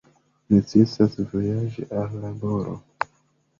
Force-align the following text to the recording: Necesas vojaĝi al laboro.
Necesas 0.53 1.13
vojaĝi 1.35 1.87
al 2.01 2.19
laboro. 2.25 2.77